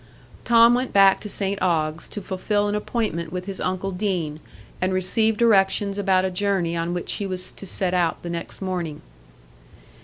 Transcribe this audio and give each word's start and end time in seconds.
Tom 0.43 0.73
went 0.73 0.93
back 0.93 1.19
to 1.19 1.29
St 1.29 1.61
Ogg's, 1.61 2.07
to 2.07 2.23
fulfill 2.23 2.67
an 2.67 2.73
appointment 2.73 3.31
with 3.31 3.45
his 3.45 3.59
uncle 3.59 3.91
Deane, 3.91 4.39
and 4.81 4.91
receive 4.95 5.37
directions 5.37 5.99
about 5.99 6.25
a 6.25 6.31
journey 6.31 6.75
on 6.75 6.95
which 6.95 7.13
he 7.13 7.27
was 7.27 7.51
to 7.51 7.67
set 7.67 7.93
out 7.93 8.23
the 8.23 8.29
next 8.31 8.63
morning. 8.63 9.03